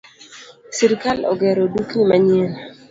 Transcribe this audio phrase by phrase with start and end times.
[0.77, 2.51] Sirkal ogero dukni manyien